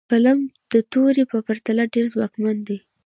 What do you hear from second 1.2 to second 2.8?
په پرتله ډېر ځواکمن دی.